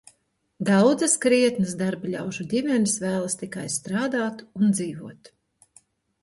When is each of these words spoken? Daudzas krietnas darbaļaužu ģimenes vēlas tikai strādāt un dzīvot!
Daudzas 0.67 1.11
krietnas 1.25 1.75
darbaļaužu 1.81 2.45
ģimenes 2.55 2.95
vēlas 3.05 3.37
tikai 3.43 3.67
strādāt 3.75 4.43
un 4.61 4.75
dzīvot! 4.79 5.33